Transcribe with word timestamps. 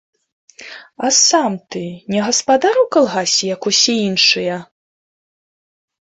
А 1.07 1.09
сам 1.17 1.57
ты 1.73 1.81
не 2.13 2.21
гаспадар 2.27 2.79
у 2.83 2.85
калгасе, 2.97 3.45
як 3.55 3.67
усе 3.73 3.93
іншыя? 4.07 4.57